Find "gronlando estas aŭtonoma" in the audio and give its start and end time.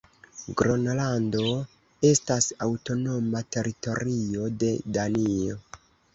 0.61-3.43